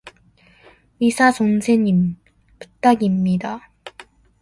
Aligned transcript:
의사 0.99 1.31
선생님, 1.31 2.15
부탁입니다. 2.57 3.69